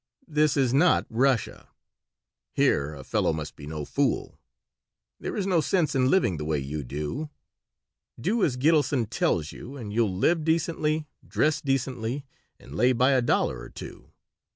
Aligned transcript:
"This 0.27 0.57
is 0.57 0.73
not 0.73 1.05
Russia. 1.11 1.67
Here 2.55 2.95
a 2.95 3.03
fellow 3.03 3.31
must 3.31 3.55
be 3.55 3.67
no 3.67 3.85
fool. 3.85 4.39
There 5.19 5.37
is 5.37 5.45
no 5.45 5.61
sense 5.61 5.93
in 5.93 6.09
living 6.09 6.37
the 6.37 6.43
way 6.43 6.57
you 6.57 6.83
do. 6.83 7.29
Do 8.19 8.43
as 8.43 8.57
Gitelson 8.57 9.11
tells 9.11 9.51
you, 9.51 9.77
and 9.77 9.93
you'll 9.93 10.17
live 10.17 10.43
decently, 10.43 11.05
dress 11.27 11.61
decently, 11.61 12.25
and 12.59 12.73
lay 12.73 12.93
by 12.93 13.11
a 13.11 13.21
dollar 13.21 13.59
or 13.59 13.69
two. 13.69 14.11